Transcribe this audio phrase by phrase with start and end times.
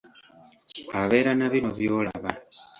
[1.01, 2.29] Abeera na bino by'olaba.